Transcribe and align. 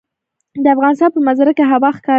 د 0.63 0.65
افغانستان 0.75 1.09
په 1.13 1.19
منظره 1.25 1.51
کې 1.57 1.63
هوا 1.71 1.89
ښکاره 1.97 2.07
ده. 2.07 2.09